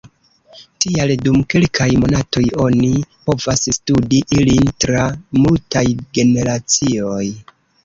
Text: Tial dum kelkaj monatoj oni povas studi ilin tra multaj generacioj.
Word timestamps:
Tial 0.85 1.11
dum 1.27 1.35
kelkaj 1.53 1.87
monatoj 2.03 2.43
oni 2.63 2.89
povas 3.27 3.63
studi 3.79 4.23
ilin 4.39 4.73
tra 4.87 5.05
multaj 5.45 5.87
generacioj. 6.21 7.25